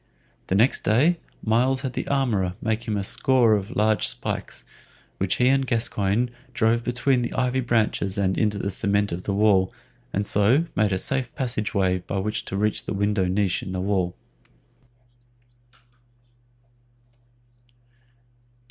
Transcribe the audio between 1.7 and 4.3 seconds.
had the armorer make him a score of large